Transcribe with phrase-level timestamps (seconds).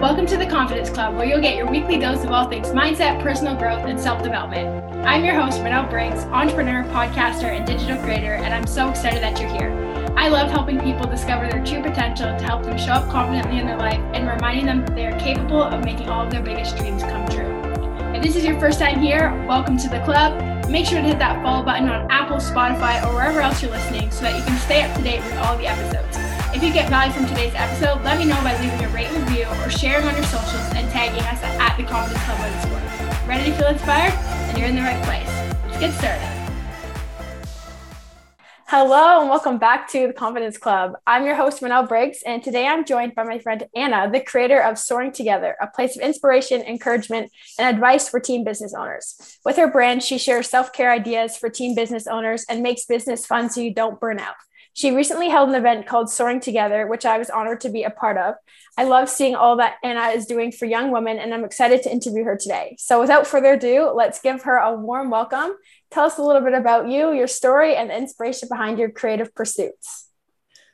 [0.00, 3.22] Welcome to the Confidence Club, where you'll get your weekly dose of all things mindset,
[3.22, 4.82] personal growth, and self development.
[5.06, 9.38] I'm your host, Manel Briggs, entrepreneur, podcaster, and digital creator, and I'm so excited that
[9.38, 9.70] you're here.
[10.16, 13.66] I love helping people discover their true potential to help them show up confidently in
[13.66, 16.78] their life and reminding them that they are capable of making all of their biggest
[16.78, 17.60] dreams come true.
[18.14, 20.66] If this is your first time here, welcome to the club.
[20.70, 24.10] Make sure to hit that follow button on Apple, Spotify, or wherever else you're listening
[24.10, 26.29] so that you can stay up to date with all the episodes.
[26.60, 29.46] If you get value from today's episode, let me know by leaving a rate review
[29.46, 33.26] or sharing on your socials and tagging us at the Confidence Club underscore.
[33.26, 34.12] Ready to feel inspired?
[34.12, 35.26] Then you're in the right place.
[35.64, 36.40] Let's get started.
[38.66, 40.98] Hello and welcome back to the Confidence Club.
[41.06, 44.60] I'm your host, Manel Briggs, and today I'm joined by my friend Anna, the creator
[44.62, 49.38] of Soaring Together, a place of inspiration, encouragement, and advice for teen business owners.
[49.46, 53.24] With her brand, she shares self care ideas for teen business owners and makes business
[53.24, 54.34] fun so you don't burn out.
[54.72, 57.90] She recently held an event called Soaring Together, which I was honored to be a
[57.90, 58.36] part of.
[58.78, 61.92] I love seeing all that Anna is doing for young women, and I'm excited to
[61.92, 62.76] interview her today.
[62.78, 65.52] So, without further ado, let's give her a warm welcome.
[65.90, 69.34] Tell us a little bit about you, your story, and the inspiration behind your creative
[69.34, 70.08] pursuits.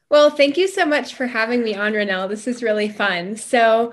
[0.09, 2.29] Well, thank you so much for having me on, Renelle.
[2.29, 3.35] This is really fun.
[3.35, 3.93] So,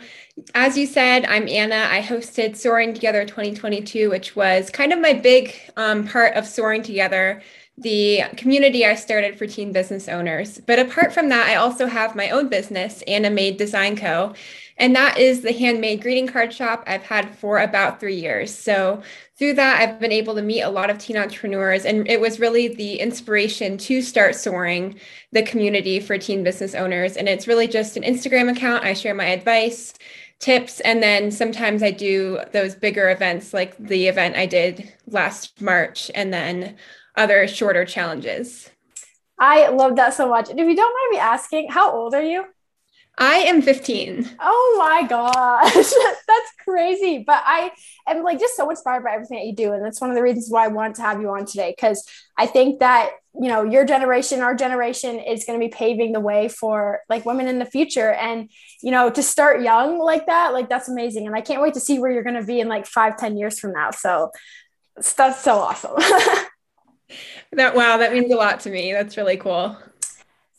[0.56, 1.88] as you said, I'm Anna.
[1.89, 6.84] I hosted Soaring Together 2022, which was kind of my big um, part of Soaring
[6.84, 7.42] Together
[7.78, 10.59] the community I started for teen business owners.
[10.59, 14.34] But apart from that, I also have my own business, AnnaMade Design Co.
[14.78, 18.53] And that is the handmade greeting card shop I've had for about three years.
[18.53, 19.02] So
[19.38, 21.86] through that, I've been able to meet a lot of teen entrepreneurs.
[21.86, 25.00] And it was really the inspiration to start soaring
[25.31, 27.18] the community for teen business owners.
[27.18, 28.84] And it's really just an Instagram account.
[28.84, 29.94] I share my advice
[30.44, 35.61] tips and then sometimes i do those bigger events like the event i did last
[35.61, 36.75] march and then
[37.16, 38.69] other shorter challenges.
[39.39, 40.50] I love that so much.
[40.50, 42.45] And if you don't mind me asking, how old are you?
[43.17, 44.38] I am 15.
[44.39, 45.73] Oh my gosh.
[46.28, 47.23] that's crazy.
[47.25, 47.72] But I
[48.07, 49.73] am like just so inspired by everything that you do.
[49.73, 51.75] And that's one of the reasons why I wanted to have you on today.
[51.79, 52.03] Cause
[52.38, 56.19] I think that, you know, your generation, our generation is going to be paving the
[56.19, 58.11] way for like women in the future.
[58.11, 58.49] And,
[58.81, 61.25] you know, to start young like that, like that's amazing.
[61.25, 63.38] And I can't wait to see where you're going to be in like five, ten
[63.38, 63.91] years from now.
[63.91, 64.31] So
[65.17, 65.95] that's so awesome.
[67.53, 68.94] that wow, that means a lot to me.
[68.94, 69.77] That's really cool.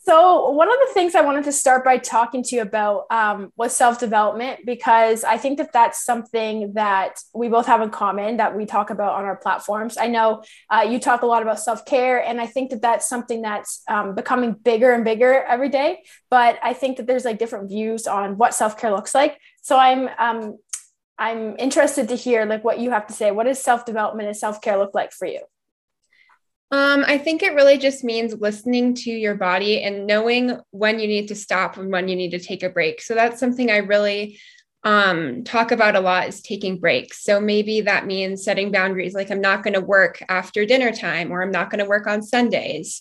[0.07, 3.55] So, one of the things I wanted to start by talking to you about um,
[3.57, 8.37] was self development because I think that that's something that we both have in common
[8.37, 9.97] that we talk about on our platforms.
[9.97, 13.09] I know uh, you talk a lot about self care, and I think that that's
[13.09, 16.03] something that's um, becoming bigger and bigger every day.
[16.29, 19.39] But I think that there's like different views on what self care looks like.
[19.63, 20.59] So, I'm um,
[21.17, 23.31] I'm interested to hear like what you have to say.
[23.31, 25.41] What does self development and self care look like for you?
[26.75, 31.07] Um, I think it really just means listening to your body and knowing when you
[31.07, 33.01] need to stop and when you need to take a break.
[33.01, 34.41] So that's something I really
[34.83, 37.23] um, talk about a lot is taking breaks.
[37.23, 41.31] So maybe that means setting boundaries like I'm not going to work after dinner time,
[41.31, 43.01] or I'm not going to work on Sundays,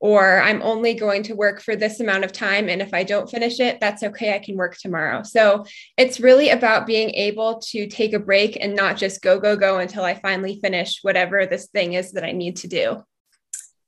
[0.00, 2.68] or I'm only going to work for this amount of time.
[2.68, 4.34] And if I don't finish it, that's okay.
[4.34, 5.22] I can work tomorrow.
[5.22, 5.64] So
[5.96, 9.78] it's really about being able to take a break and not just go, go, go
[9.78, 13.04] until I finally finish whatever this thing is that I need to do.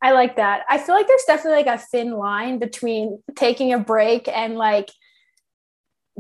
[0.05, 0.67] I like that.
[0.69, 4.91] I feel like there's definitely like a thin line between taking a break and like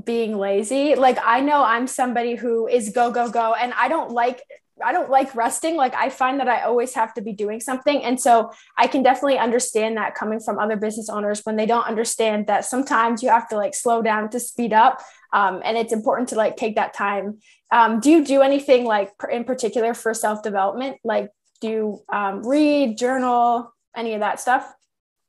[0.02, 0.94] being lazy.
[0.94, 4.40] Like I know I'm somebody who is go go go and I don't like
[4.82, 5.76] I don't like resting.
[5.76, 8.02] Like I find that I always have to be doing something.
[8.02, 11.86] And so I can definitely understand that coming from other business owners when they don't
[11.86, 15.02] understand that sometimes you have to like slow down to speed up.
[15.34, 17.38] Um, and it's important to like take that time.
[17.70, 20.96] Um, do you do anything like in particular for self development?
[21.04, 21.28] Like
[21.60, 24.72] do you um, read, journal, any of that stuff?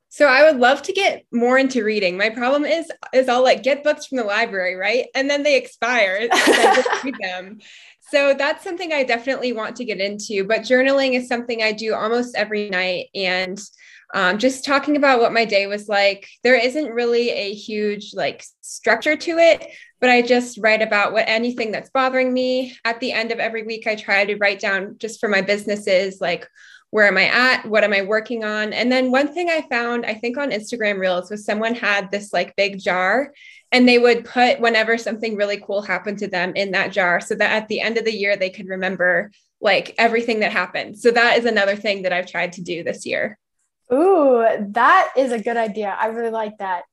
[0.08, 2.16] So I would love to get more into reading.
[2.16, 5.06] My problem is is I'll like get books from the library, right?
[5.14, 6.28] And then they expire.
[7.04, 7.58] read them.
[8.10, 10.44] So that's something I definitely want to get into.
[10.44, 13.08] But journaling is something I do almost every night.
[13.14, 13.60] And
[14.14, 18.44] um, just talking about what my day was like, there isn't really a huge like
[18.60, 19.68] structure to it,
[20.00, 22.76] but I just write about what anything that's bothering me.
[22.84, 26.20] At the end of every week, I try to write down just for my businesses,
[26.20, 26.48] like
[26.90, 27.66] where am I at?
[27.66, 28.72] What am I working on?
[28.72, 32.32] And then one thing I found, I think on Instagram Reels, was someone had this
[32.32, 33.32] like big jar
[33.72, 37.34] and they would put whenever something really cool happened to them in that jar so
[37.34, 39.30] that at the end of the year they could remember
[39.60, 40.98] like everything that happened.
[40.98, 43.38] So that is another thing that I've tried to do this year.
[43.92, 45.96] Ooh, that is a good idea.
[45.98, 46.84] I really like that.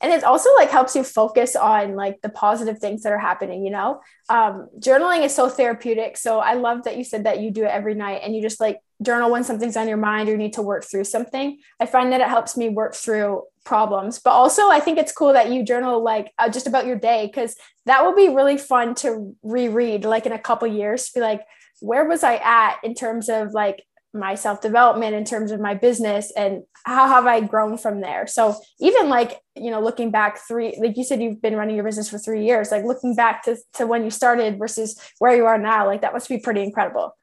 [0.00, 3.64] And it also like helps you focus on like the positive things that are happening,
[3.64, 4.00] you know?
[4.28, 6.16] Um, journaling is so therapeutic.
[6.16, 8.60] So I love that you said that you do it every night and you just
[8.60, 11.58] like journal when something's on your mind or you need to work through something.
[11.78, 14.18] I find that it helps me work through problems.
[14.18, 17.26] But also, I think it's cool that you journal like uh, just about your day
[17.26, 17.56] because
[17.86, 21.10] that will be really fun to reread like in a couple years.
[21.10, 21.42] Be like,
[21.80, 23.82] where was I at in terms of like
[24.12, 28.26] my self development, in terms of my business, and how have I grown from there?
[28.26, 31.84] So even like you know, looking back three, like you said, you've been running your
[31.84, 32.70] business for three years.
[32.70, 36.12] Like looking back to to when you started versus where you are now, like that
[36.12, 37.14] must be pretty incredible.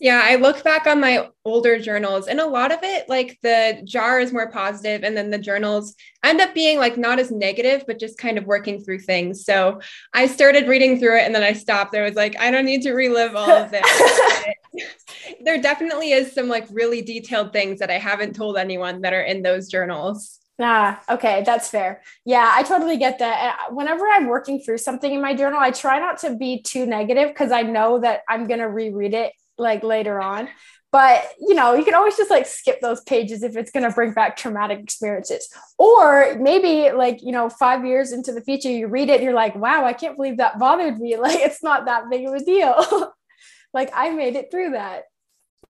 [0.00, 3.82] Yeah, I look back on my older journals and a lot of it, like the
[3.84, 5.94] jar is more positive, and then the journals
[6.24, 9.44] end up being like not as negative, but just kind of working through things.
[9.44, 9.78] So
[10.14, 11.94] I started reading through it and then I stopped.
[11.94, 13.84] I was like, I don't need to relive all of this.
[15.44, 19.22] there definitely is some like really detailed things that I haven't told anyone that are
[19.22, 20.38] in those journals.
[20.58, 22.02] Ah, okay, that's fair.
[22.24, 23.68] Yeah, I totally get that.
[23.70, 27.28] Whenever I'm working through something in my journal, I try not to be too negative
[27.28, 30.48] because I know that I'm going to reread it like later on.
[30.92, 33.94] But you know, you can always just like skip those pages if it's going to
[33.94, 35.48] bring back traumatic experiences.
[35.78, 39.32] Or maybe like, you know, 5 years into the future you read it and you're
[39.32, 42.44] like, "Wow, I can't believe that bothered me." Like it's not that big of a
[42.44, 43.12] deal.
[43.72, 45.04] like I made it through that.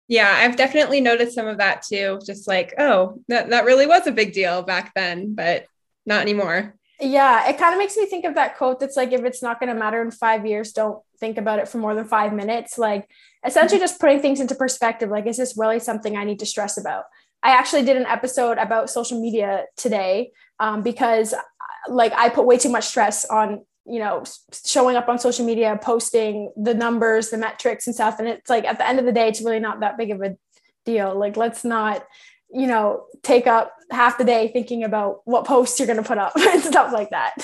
[0.10, 2.20] Yeah, I've definitely noticed some of that too.
[2.26, 5.66] Just like, oh, that, that really was a big deal back then, but
[6.06, 6.76] not anymore.
[7.00, 9.60] Yeah, it kind of makes me think of that quote that's like, if it's not
[9.60, 12.78] going to matter in five years, don't think about it for more than five minutes.
[12.78, 13.08] Like,
[13.46, 15.10] essentially, just putting things into perspective.
[15.10, 17.06] Like, is this really something I need to stress about?
[17.42, 21.34] I actually did an episode about social media today um, because,
[21.88, 24.24] like, I put way too much stress on, you know,
[24.66, 28.20] showing up on social media, posting the numbers, the metrics, and stuff.
[28.20, 30.22] And it's like, at the end of the day, it's really not that big of
[30.22, 30.36] a
[30.86, 31.18] deal.
[31.18, 32.06] Like, let's not
[32.52, 36.18] you know, take up half the day thinking about what posts you're going to put
[36.18, 37.36] up and stuff like that.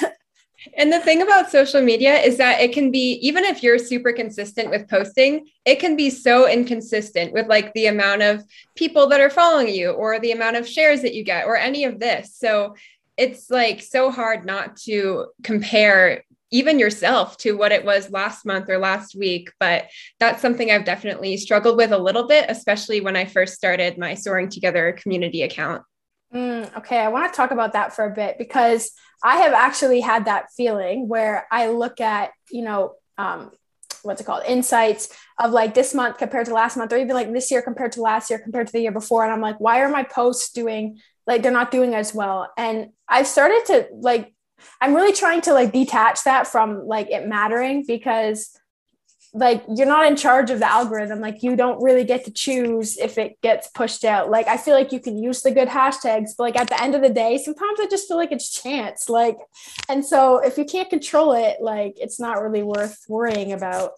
[0.78, 4.12] And the thing about social media is that it can be, even if you're super
[4.12, 8.44] consistent with posting, it can be so inconsistent with like the amount of
[8.76, 11.84] people that are following you or the amount of shares that you get or any
[11.86, 12.36] of this.
[12.36, 12.76] So
[13.18, 18.70] it's like so hard not to compare even yourself to what it was last month
[18.70, 19.52] or last week.
[19.60, 19.90] But
[20.20, 24.14] that's something I've definitely struggled with a little bit, especially when I first started my
[24.14, 25.82] Soaring Together community account.
[26.34, 28.92] Mm, okay, I want to talk about that for a bit because
[29.24, 33.52] I have actually had that feeling where I look at, you know, um,
[34.04, 34.44] what's it called?
[34.48, 37.94] Insights of like this month compared to last month or even like this year compared
[37.94, 40.52] to last year compared to the year before and i'm like why are my posts
[40.54, 42.52] doing like they're not doing as well?
[42.58, 44.34] And i've started to like
[44.82, 48.58] I'm really trying to like detach that from like it mattering because
[49.36, 52.98] like you're not in charge of the algorithm like you don't really get to choose
[52.98, 56.32] if it gets pushed out like i feel like you can use the good hashtags
[56.38, 59.10] but like at the end of the day sometimes i just feel like it's chance
[59.10, 59.38] like
[59.90, 63.92] and so if you can't control it like it's not really worth worrying about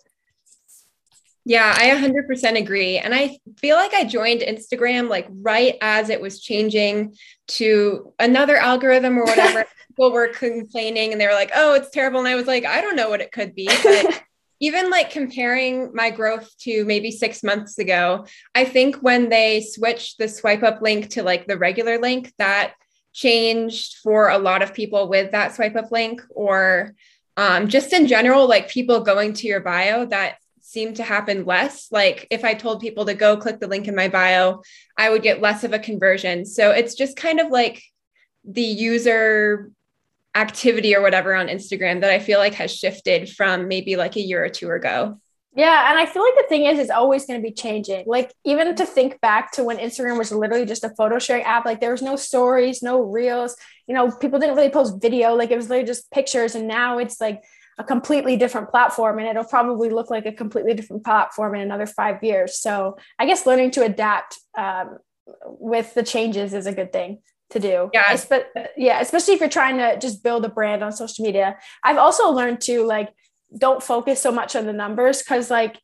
[1.49, 2.97] yeah, I 100% agree.
[2.97, 7.15] And I feel like I joined Instagram like right as it was changing
[7.47, 9.63] to another algorithm or whatever.
[9.87, 12.19] People were complaining and they were like, oh, it's terrible.
[12.19, 13.69] And I was like, I don't know what it could be.
[13.81, 14.23] But
[14.59, 18.25] even like comparing my growth to maybe six months ago,
[18.55, 22.73] I think when they switched the swipe up link to like the regular link, that
[23.13, 26.93] changed for a lot of people with that swipe up link or
[27.35, 31.91] um, just in general, like people going to your bio that seemed to happen less.
[31.91, 34.61] Like if I told people to go click the link in my bio,
[34.97, 36.45] I would get less of a conversion.
[36.45, 37.81] So it's just kind of like
[38.43, 39.71] the user
[40.37, 44.21] activity or whatever on Instagram that I feel like has shifted from maybe like a
[44.21, 45.19] year or two ago.
[45.55, 48.03] Yeah, and I feel like the thing is, it's always going to be changing.
[48.05, 51.65] Like even to think back to when Instagram was literally just a photo sharing app,
[51.65, 53.55] like there was no stories, no reels.
[53.87, 55.33] You know, people didn't really post video.
[55.33, 57.41] Like it was literally just pictures, and now it's like
[57.79, 61.85] a completely different platform and it'll probably look like a completely different platform in another
[61.85, 64.97] five years so i guess learning to adapt um,
[65.45, 69.49] with the changes is a good thing to do yeah Espe- yeah especially if you're
[69.49, 73.09] trying to just build a brand on social media i've also learned to like
[73.57, 75.79] don't focus so much on the numbers because like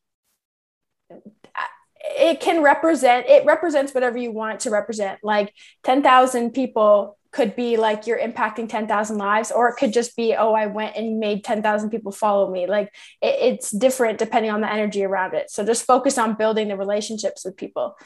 [2.03, 5.53] it can represent it represents whatever you want it to represent like
[5.84, 10.53] 10,000 people could be like you're impacting 10,000 lives, or it could just be, oh,
[10.53, 12.67] I went and made 10,000 people follow me.
[12.67, 15.50] Like it, it's different depending on the energy around it.
[15.50, 17.98] So just focus on building the relationships with people,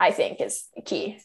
[0.00, 1.20] I think is key.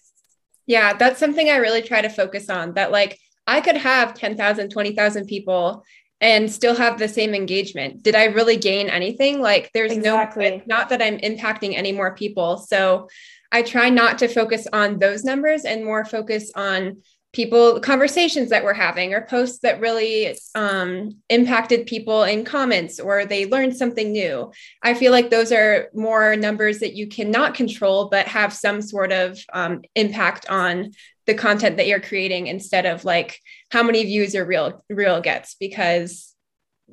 [0.65, 4.69] Yeah, that's something I really try to focus on that like I could have 10,000,
[4.69, 5.83] 20,000 people
[6.21, 8.01] and still have the same engagement.
[8.01, 9.41] Did I really gain anything?
[9.41, 10.57] Like there's exactly.
[10.57, 12.57] no, not that I'm impacting any more people.
[12.57, 13.09] So
[13.51, 17.01] I try not to focus on those numbers and more focus on
[17.35, 23.25] people conversations that we're having or posts that really um, impacted people in comments or
[23.25, 24.49] they learned something new.
[24.81, 29.11] I feel like those are more numbers that you cannot control but have some sort
[29.11, 30.93] of um, impact on
[31.25, 35.55] the content that you're creating instead of like how many views your reel reel gets
[35.55, 36.33] because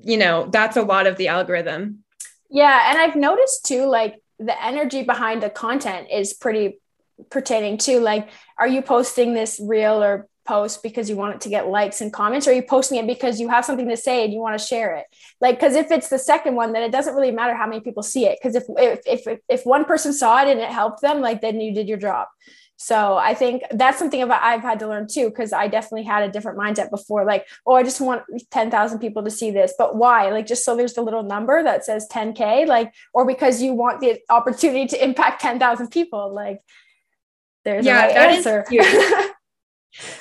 [0.03, 2.03] you know that's a lot of the algorithm.
[2.51, 6.81] Yeah and i've noticed too like the energy behind the content is pretty
[7.31, 11.49] pertaining to like are you posting this reel or post because you want it to
[11.49, 14.25] get likes and comments or are you posting it because you have something to say
[14.25, 15.07] and you want to share it.
[15.41, 18.03] Like because if it's the second one then it doesn't really matter how many people
[18.03, 18.39] see it.
[18.41, 21.61] Because if, if if if one person saw it and it helped them like then
[21.61, 22.29] you did your job.
[22.77, 26.25] So i think that's something about i've had to learn too because i definitely had
[26.25, 29.95] a different mindset before like oh i just want 10,000 people to see this but
[29.95, 30.31] why?
[30.31, 34.01] Like just so there's the little number that says 10k like or because you want
[34.01, 36.61] the opportunity to impact 10,000 people like
[37.65, 38.65] there's yeah, right answer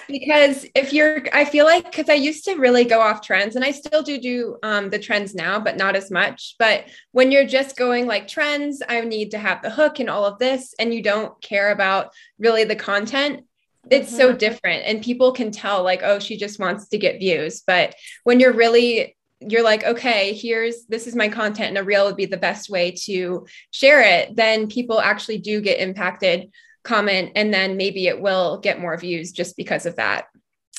[0.07, 3.63] because if you're i feel like because i used to really go off trends and
[3.63, 6.55] i still do do um, the trends now but not as much.
[6.59, 10.25] But when you're just going like trends i need to have the hook and all
[10.25, 13.45] of this and you don't care about really the content
[13.89, 14.17] it's mm-hmm.
[14.17, 14.83] so different.
[14.85, 17.63] And people can tell like oh she just wants to get views.
[17.65, 22.05] But when you're really you're like okay here's this is my content and a reel
[22.05, 26.51] would be the best way to share it then people actually do get impacted
[26.83, 30.25] comment and then maybe it will get more views just because of that.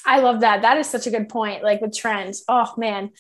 [0.05, 0.63] I love that.
[0.63, 1.63] That is such a good point.
[1.63, 2.45] Like with trends.
[2.49, 3.11] Oh man,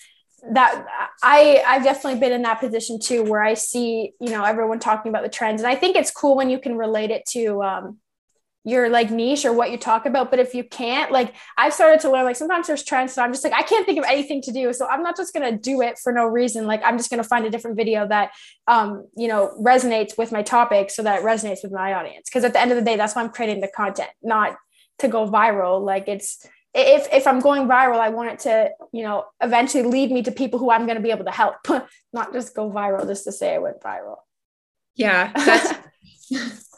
[0.50, 0.84] that
[1.22, 5.10] I I've definitely been in that position too, where I see you know everyone talking
[5.10, 7.98] about the trends, and I think it's cool when you can relate it to um,
[8.64, 10.30] your like niche or what you talk about.
[10.30, 13.12] But if you can't, like I've started to learn, like sometimes there's trends.
[13.12, 14.72] So I'm just like, I can't think of anything to do.
[14.72, 16.66] So I'm not just gonna do it for no reason.
[16.66, 18.32] Like I'm just gonna find a different video that
[18.68, 22.30] um, you know, resonates with my topic so that it resonates with my audience.
[22.30, 24.56] Cause at the end of the day, that's why I'm creating the content, not
[24.98, 25.84] to go viral.
[25.84, 30.12] Like it's if if I'm going viral, I want it to, you know, eventually lead
[30.12, 31.56] me to people who I'm gonna be able to help,
[32.12, 34.18] not just go viral just to say I went viral.
[34.94, 35.32] Yeah.
[35.34, 35.74] That's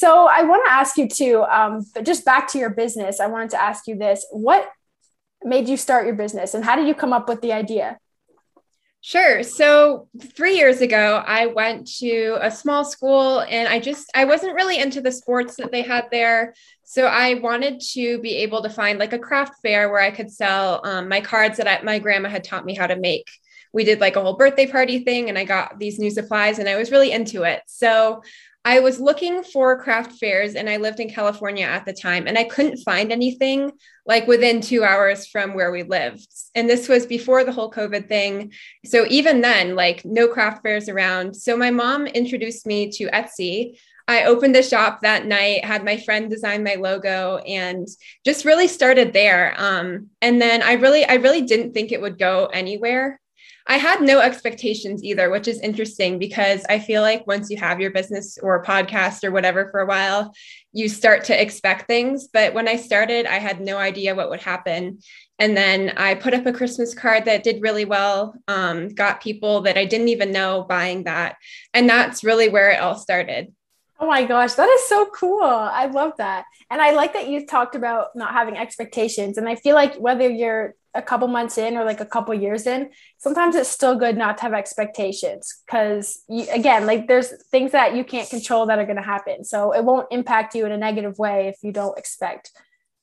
[0.00, 3.26] so I want to ask you too, um, but just back to your business, I
[3.26, 4.66] wanted to ask you this: What
[5.44, 7.98] made you start your business, and how did you come up with the idea?
[9.02, 9.42] Sure.
[9.42, 14.54] So three years ago, I went to a small school and I just, I wasn't
[14.54, 16.52] really into the sports that they had there.
[16.84, 20.30] So I wanted to be able to find like a craft fair where I could
[20.30, 23.30] sell um, my cards that I, my grandma had taught me how to make.
[23.72, 26.68] We did like a whole birthday party thing and I got these new supplies and
[26.68, 27.62] I was really into it.
[27.68, 28.22] So
[28.64, 32.36] I was looking for craft fairs and I lived in California at the time and
[32.36, 33.72] I couldn't find anything
[34.04, 36.28] like within two hours from where we lived.
[36.54, 38.52] And this was before the whole COVID thing.
[38.84, 41.34] So even then, like no craft fairs around.
[41.34, 43.78] So my mom introduced me to Etsy.
[44.06, 47.86] I opened the shop that night, had my friend design my logo and
[48.26, 49.54] just really started there.
[49.56, 53.19] Um, and then I really, I really didn't think it would go anywhere.
[53.70, 57.78] I had no expectations either, which is interesting because I feel like once you have
[57.78, 60.34] your business or podcast or whatever for a while,
[60.72, 62.26] you start to expect things.
[62.26, 64.98] But when I started, I had no idea what would happen.
[65.38, 69.60] And then I put up a Christmas card that did really well, um, got people
[69.60, 71.36] that I didn't even know buying that.
[71.72, 73.54] And that's really where it all started.
[74.00, 75.44] Oh my gosh, that is so cool.
[75.44, 76.44] I love that.
[76.70, 79.38] And I like that you talked about not having expectations.
[79.38, 82.66] And I feel like whether you're a couple months in or like a couple years
[82.66, 87.94] in, sometimes it's still good not to have expectations because again, like there's things that
[87.94, 89.44] you can't control that are going to happen.
[89.44, 92.50] So it won't impact you in a negative way if you don't expect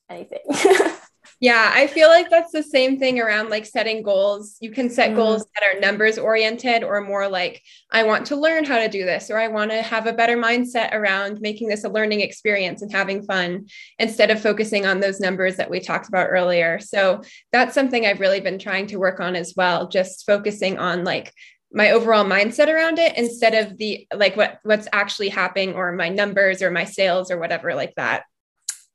[0.09, 0.39] anything.
[1.39, 4.57] Yeah, I feel like that's the same thing around like setting goals.
[4.59, 5.15] You can set mm.
[5.15, 9.05] goals that are numbers oriented or more like, I want to learn how to do
[9.05, 12.81] this, or I want to have a better mindset around making this a learning experience
[12.81, 13.67] and having fun
[13.99, 16.79] instead of focusing on those numbers that we talked about earlier.
[16.79, 21.03] So that's something I've really been trying to work on as well, just focusing on
[21.03, 21.33] like
[21.71, 26.09] my overall mindset around it instead of the like what what's actually happening or my
[26.09, 28.23] numbers or my sales or whatever like that.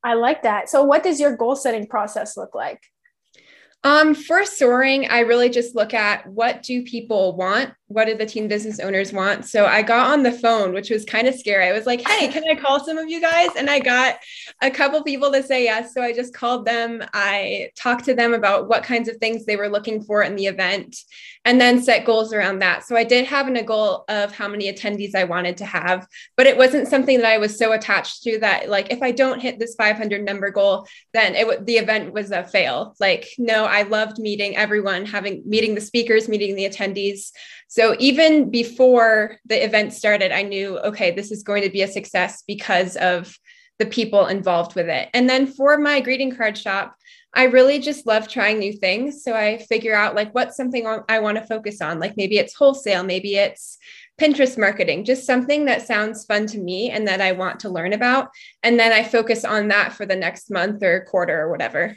[0.05, 0.69] I like that.
[0.69, 2.81] So, what does your goal setting process look like?
[3.85, 7.73] Um, for soaring, I really just look at what do people want?
[7.93, 9.45] What do the teen business owners want?
[9.47, 11.69] So I got on the phone, which was kind of scary.
[11.69, 13.51] I was like, hey, can I call some of you guys?
[13.57, 14.19] And I got
[14.61, 15.95] a couple people to say yes.
[15.95, 17.03] So I just called them.
[17.13, 20.47] I talked to them about what kinds of things they were looking for in the
[20.47, 20.97] event
[21.45, 22.85] and then set goals around that.
[22.85, 26.07] So I did have a goal of how many attendees I wanted to have,
[26.37, 29.41] but it wasn't something that I was so attached to that like if I don't
[29.41, 32.95] hit this 500 number goal, then it the event was a fail.
[33.01, 37.33] Like no, I loved meeting everyone, having meeting the speakers, meeting the attendees.
[37.73, 41.89] So even before the event started, I knew okay, this is going to be a
[41.89, 43.35] success because of
[43.79, 45.09] the people involved with it.
[45.15, 46.95] And then for my greeting card shop,
[47.33, 49.25] I really just love trying new things.
[49.25, 51.99] So I figure out like what's something I want to focus on.
[51.99, 53.79] Like maybe it's wholesale, maybe it's
[54.21, 57.95] Pinterest marketing, just something that sounds fun to me and that I want to learn
[57.95, 58.29] about.
[58.63, 61.97] And then I focus on that for the next month or quarter or whatever.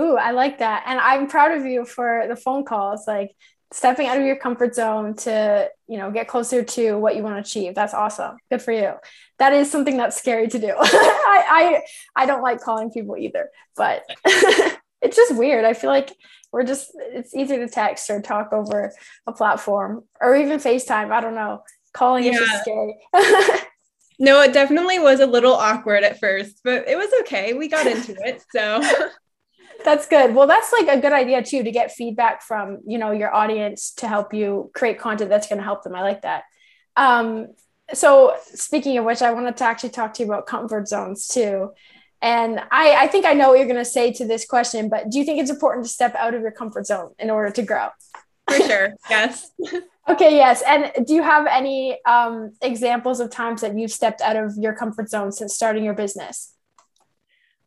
[0.00, 0.84] Ooh, I like that.
[0.86, 3.34] And I'm proud of you for the phone calls, like
[3.72, 7.36] stepping out of your comfort zone to, you know, get closer to what you want
[7.36, 7.74] to achieve.
[7.74, 8.36] That's awesome.
[8.50, 8.94] Good for you.
[9.38, 10.74] That is something that's scary to do.
[10.78, 11.82] I,
[12.16, 15.64] I I don't like calling people either, but it's just weird.
[15.64, 16.12] I feel like
[16.52, 18.92] we're just it's easy to text or talk over
[19.26, 21.12] a platform or even FaceTime.
[21.12, 21.62] I don't know.
[21.92, 22.32] Calling yeah.
[22.32, 22.94] is just scary.
[24.18, 27.52] no, it definitely was a little awkward at first, but it was okay.
[27.52, 28.42] We got into it.
[28.52, 28.82] So
[29.84, 30.34] that's good.
[30.34, 33.92] Well, that's like a good idea too to get feedback from, you know, your audience
[33.98, 35.94] to help you create content that's going to help them.
[35.94, 36.44] I like that.
[36.96, 37.48] Um,
[37.92, 41.70] so speaking of which, I wanted to actually talk to you about comfort zones too.
[42.22, 45.10] And I, I think I know what you're going to say to this question, but
[45.10, 47.62] do you think it's important to step out of your comfort zone in order to
[47.62, 47.88] grow?
[48.48, 48.94] For sure.
[49.08, 49.50] yes.
[50.08, 50.36] okay.
[50.36, 50.62] Yes.
[50.66, 54.74] And do you have any um, examples of times that you've stepped out of your
[54.74, 56.54] comfort zone since starting your business?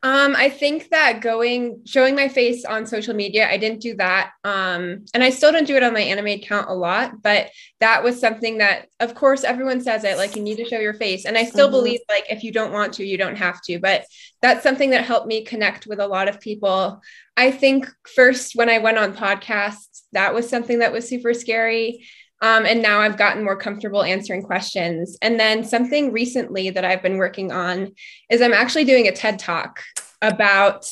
[0.04, 4.32] Um, I think that going showing my face on social media, I didn't do that.
[4.44, 8.04] Um, and I still don't do it on my AnnaMade account a lot, but that
[8.04, 11.24] was something that of course everyone says it like you need to show your face.
[11.24, 11.78] And I still mm-hmm.
[11.78, 13.80] believe like if you don't want to, you don't have to.
[13.80, 14.04] But
[14.42, 17.02] that's something that helped me connect with a lot of people.
[17.38, 22.06] I think first when I went on podcasts, that was something that was super scary.
[22.44, 25.18] Um, and now I've gotten more comfortable answering questions.
[25.22, 27.94] And then something recently that I've been working on
[28.30, 29.82] is I'm actually doing a TED talk
[30.22, 30.92] about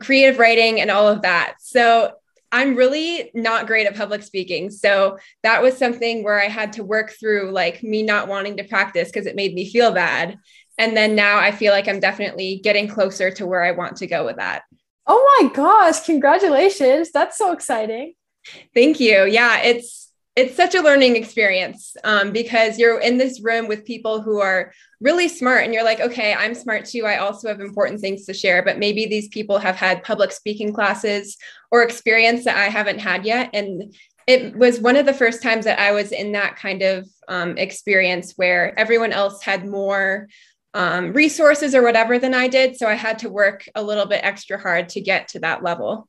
[0.00, 1.54] creative writing and all of that.
[1.60, 2.14] So
[2.50, 4.68] I'm really not great at public speaking.
[4.70, 8.64] So that was something where I had to work through like me not wanting to
[8.64, 10.38] practice because it made me feel bad.
[10.76, 14.08] And then now I feel like I'm definitely getting closer to where I want to
[14.08, 14.62] go with that.
[15.06, 17.12] Oh my gosh, congratulations.
[17.12, 18.14] That's so exciting.
[18.74, 19.24] Thank you.
[19.24, 20.03] Yeah, it's
[20.36, 24.72] it's such a learning experience um, because you're in this room with people who are
[25.00, 27.04] really smart and you're like okay i'm smart too.
[27.04, 30.72] I also have important things to share but maybe these people have had public speaking
[30.72, 31.36] classes
[31.70, 33.50] or experience that i haven't had yet.
[33.52, 33.94] And
[34.26, 37.56] it was one of the first times that i was in that kind of um,
[37.56, 40.28] experience where everyone else had more
[40.74, 42.76] um, resources or whatever than i did.
[42.76, 46.08] So i had to work a little bit extra hard to get to that level.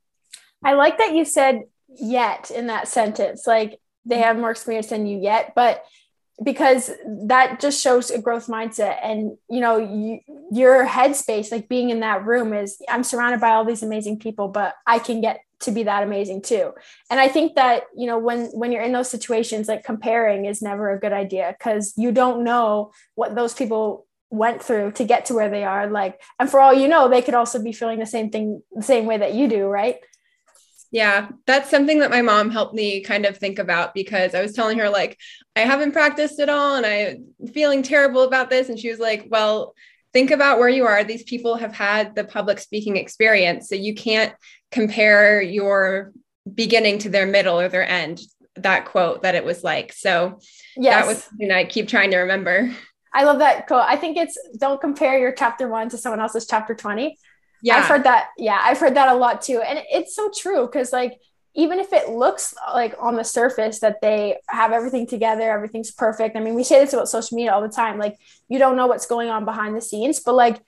[0.64, 1.66] I like that you said
[2.00, 5.84] yet in that sentence like they have more experience than you yet but
[6.44, 6.92] because
[7.28, 10.20] that just shows a growth mindset and you know you,
[10.52, 14.48] your headspace like being in that room is i'm surrounded by all these amazing people
[14.48, 16.74] but i can get to be that amazing too.
[17.10, 20.62] And i think that you know when when you're in those situations like comparing is
[20.62, 25.26] never a good idea because you don't know what those people went through to get
[25.26, 25.90] to where they are.
[25.90, 28.84] Like and for all you know they could also be feeling the same thing the
[28.84, 29.98] same way that you do right
[30.96, 34.54] yeah, that's something that my mom helped me kind of think about because I was
[34.54, 35.20] telling her, like,
[35.54, 38.70] I haven't practiced at all and I'm feeling terrible about this.
[38.70, 39.76] And she was like, well,
[40.14, 41.04] think about where you are.
[41.04, 43.68] These people have had the public speaking experience.
[43.68, 44.34] So you can't
[44.72, 46.14] compare your
[46.54, 48.22] beginning to their middle or their end.
[48.56, 49.92] That quote that it was like.
[49.92, 50.40] So
[50.78, 50.96] yes.
[50.96, 52.74] that was something I keep trying to remember.
[53.14, 53.84] I love that quote.
[53.86, 57.18] I think it's don't compare your chapter one to someone else's chapter 20
[57.68, 57.78] yeah.
[57.78, 59.62] i've heard that yeah i've heard that a lot too.
[59.62, 61.20] And it's so true because like
[61.56, 66.36] even if it looks like on the surface that they have everything together everything's perfect
[66.36, 68.18] i mean we say this about social media all the time like
[68.50, 70.62] you don't know what's going on behind the scenes but like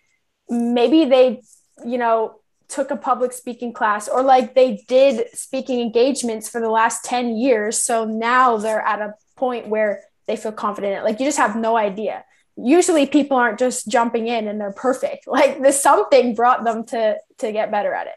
[0.50, 1.42] maybe they
[1.86, 6.70] you know took a public speaking class or like they did speaking engagements for the
[6.70, 11.26] last 10 years so now they're at a point where they feel confident like you
[11.26, 12.26] just have no idea
[12.58, 15.28] usually people aren't just jumping in and they're perfect.
[15.38, 18.14] Like the something brought them to to get better at it.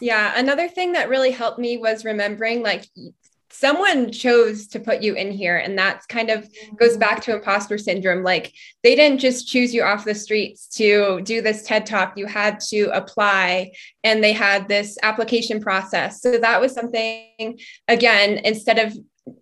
[0.00, 2.86] Yeah another thing that really helped me was remembering like
[3.52, 7.76] someone chose to put you in here and that's kind of goes back to imposter
[7.76, 8.24] syndrome.
[8.24, 12.14] Like they didn't just choose you off the streets to do this ted talk.
[12.16, 13.72] You had to apply
[14.02, 16.22] and they had this application process.
[16.22, 18.96] So that was something again instead of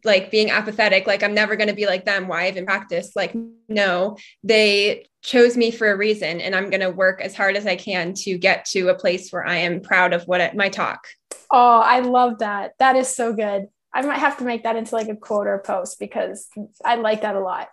[0.04, 3.12] like being apathetic like i'm never going to be like them why even practice?
[3.16, 3.34] Like
[3.68, 7.66] no they chose me for a reason and i'm going to work as hard as
[7.66, 11.06] i can to get to a place where i am proud of what my talk.
[11.50, 12.72] Oh i love that.
[12.78, 13.68] That is so good.
[13.92, 16.48] I might have to make that into like a quote or post because
[16.84, 17.68] i like that a lot.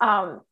[0.00, 0.42] Um,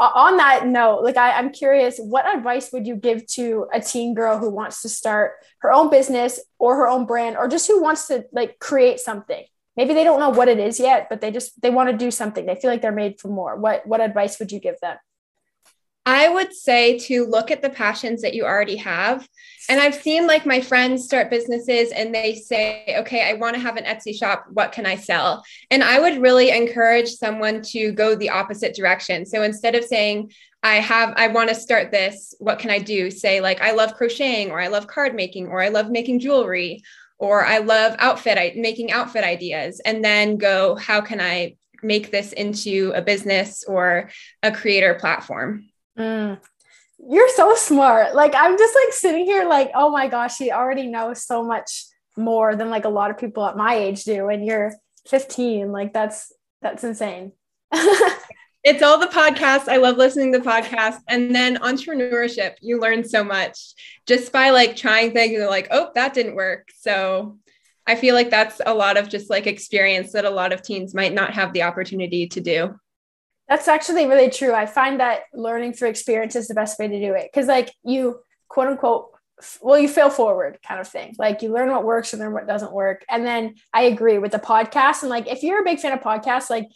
[0.00, 4.14] on that note like I, i'm curious what advice would you give to a teen
[4.14, 7.82] girl who wants to start her own business or her own brand or just who
[7.82, 9.44] wants to like create something
[9.80, 12.10] maybe they don't know what it is yet but they just they want to do
[12.10, 14.98] something they feel like they're made for more what what advice would you give them
[16.06, 19.28] I would say to look at the passions that you already have.
[19.68, 23.60] And I've seen like my friends start businesses and they say, okay, I want to
[23.60, 24.46] have an Etsy shop.
[24.50, 25.44] What can I sell?
[25.70, 29.26] And I would really encourage someone to go the opposite direction.
[29.26, 33.10] So instead of saying, I have, I want to start this, what can I do?
[33.10, 36.82] Say, like, I love crocheting or I love card making or I love making jewelry
[37.20, 39.80] or I love outfit, making outfit ideas.
[39.84, 44.10] And then go, how can I make this into a business or
[44.42, 45.68] a creator platform?
[45.98, 46.40] Mm.
[46.98, 48.14] You're so smart.
[48.14, 51.84] Like I'm just like sitting here like, oh my gosh, she already knows so much
[52.16, 54.28] more than like a lot of people at my age do.
[54.28, 54.72] And you're
[55.08, 55.70] 15.
[55.70, 57.32] Like that's that's insane.
[58.62, 59.68] it's all the podcasts.
[59.68, 61.00] I love listening to podcasts.
[61.08, 63.74] And then entrepreneurship, you learn so much
[64.06, 66.68] just by like trying things and like, oh, that didn't work.
[66.78, 67.38] So
[67.86, 70.94] I feel like that's a lot of just like experience that a lot of teens
[70.94, 72.78] might not have the opportunity to do.
[73.48, 74.52] That's actually really true.
[74.52, 77.72] I find that learning through experience is the best way to do it because, like,
[77.82, 79.08] you quote unquote,
[79.60, 81.16] well, you fail forward kind of thing.
[81.18, 83.04] Like, you learn what works and learn what doesn't work.
[83.08, 85.02] And then I agree with the podcast.
[85.02, 86.68] And, like, if you're a big fan of podcasts, like,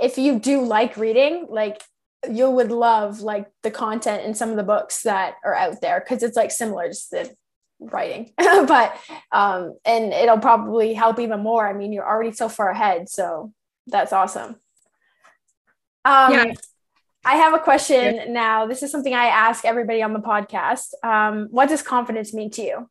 [0.00, 1.82] if you do like reading, like,
[2.30, 6.00] you would love like the content in some of the books that are out there
[6.00, 7.34] because it's like similar, just the
[7.82, 8.94] writing but
[9.32, 13.54] um and it'll probably help even more i mean you're already so far ahead so
[13.86, 14.56] that's awesome
[16.04, 16.52] um, yeah.
[17.24, 18.24] I have a question yeah.
[18.28, 18.66] now.
[18.66, 20.94] This is something I ask everybody on the podcast.
[21.02, 22.90] Um, what does confidence mean to you?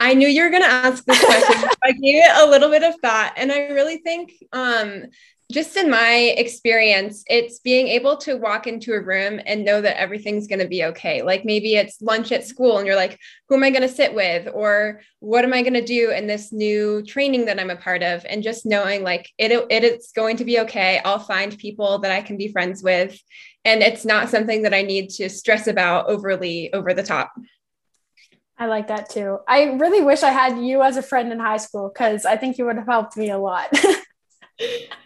[0.00, 1.68] I knew you were going to ask this question.
[1.84, 5.04] I gave it a little bit of thought, and I really think um,
[5.52, 10.00] just in my experience, it's being able to walk into a room and know that
[10.00, 11.22] everything's going to be okay.
[11.22, 14.14] Like maybe it's lunch at school and you're like, who am I going to sit
[14.14, 14.48] with?
[14.52, 18.02] Or what am I going to do in this new training that I'm a part
[18.02, 18.24] of?
[18.24, 21.00] And just knowing like it, it it's going to be okay.
[21.04, 23.18] I'll find people that I can be friends with.
[23.66, 27.32] And it's not something that I need to stress about overly over the top.
[28.56, 29.38] I like that too.
[29.46, 32.56] I really wish I had you as a friend in high school because I think
[32.56, 33.68] you would have helped me a lot.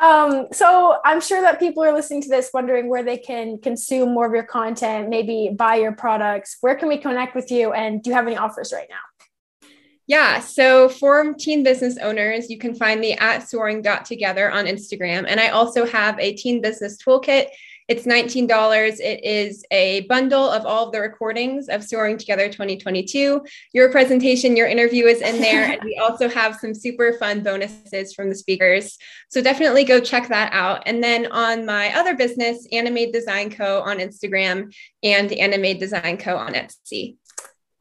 [0.00, 4.12] Um, so I'm sure that people are listening to this wondering where they can consume
[4.12, 6.58] more of your content, maybe buy your products.
[6.60, 7.72] Where can we connect with you?
[7.72, 9.68] And do you have any offers right now?
[10.06, 15.24] Yeah, so for teen business owners, you can find me at soaring.together on Instagram.
[15.26, 17.46] And I also have a teen business toolkit
[17.86, 19.00] it's $19.
[19.00, 23.44] It is a bundle of all of the recordings of Soaring Together 2022.
[23.72, 25.72] Your presentation, your interview is in there.
[25.72, 28.96] and we also have some super fun bonuses from the speakers.
[29.28, 30.84] So definitely go check that out.
[30.86, 33.82] And then on my other business, AnnaMade Design Co.
[33.82, 36.36] on Instagram and AnnaMade Design Co.
[36.36, 37.16] on Etsy.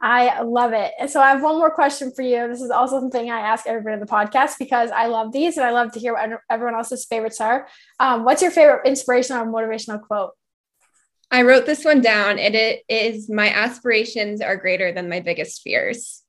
[0.06, 0.92] I love it.
[1.00, 2.50] And so I have one more question for you.
[2.50, 5.66] This is also something I ask everybody in the podcast because I love these and
[5.66, 7.70] I love to hear what everyone else's favorites are.
[8.02, 10.32] Um, what's your favorite inspirational or motivational quote?
[11.32, 12.38] I wrote this one down.
[12.38, 16.22] And it is my aspirations are greater than my biggest fears.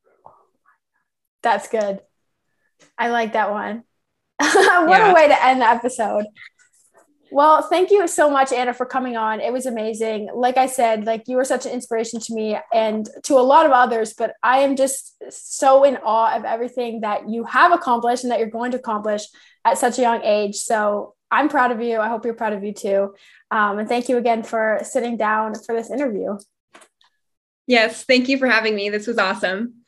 [1.43, 1.99] That's good.
[2.97, 3.83] I like that one.
[4.39, 5.11] what yeah.
[5.11, 6.27] a way to end the episode.
[7.35, 9.41] Well, thank you so much, Anna, for coming on.
[9.41, 10.29] It was amazing.
[10.33, 13.65] Like I said, like you were such an inspiration to me and to a lot
[13.65, 18.23] of others, but I am just so in awe of everything that you have accomplished
[18.23, 19.23] and that you're going to accomplish
[19.65, 20.55] at such a young age.
[20.55, 21.99] So I'm proud of you.
[21.99, 23.13] I hope you're proud of you too.
[23.51, 26.37] Um, and thank you again for sitting down for this interview.
[27.67, 28.89] Yes, thank you for having me.
[28.89, 29.84] This was awesome.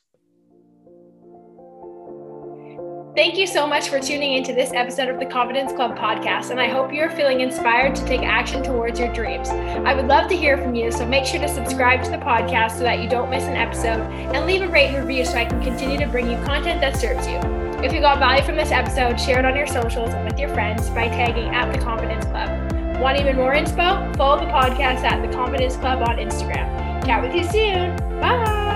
[3.17, 6.59] Thank you so much for tuning into this episode of the Confidence Club podcast, and
[6.59, 9.49] I hope you're feeling inspired to take action towards your dreams.
[9.49, 12.73] I would love to hear from you, so make sure to subscribe to the podcast
[12.73, 14.01] so that you don't miss an episode,
[14.35, 16.95] and leave a rate and review so I can continue to bring you content that
[16.95, 17.37] serves you.
[17.83, 20.49] If you got value from this episode, share it on your socials and with your
[20.49, 23.01] friends by tagging at the Confidence Club.
[23.01, 24.15] Want even more inspo?
[24.15, 27.03] Follow the podcast at the Confidence Club on Instagram.
[27.03, 27.97] Chat with you soon.
[28.19, 28.66] Bye.